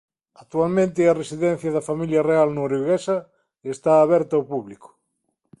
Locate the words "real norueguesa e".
2.29-3.67